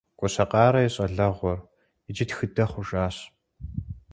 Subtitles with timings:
[0.19, 1.59] Гуащэкъарэ и щӀалэгъуэр
[2.09, 3.15] иджы тхыдэ хъужащ.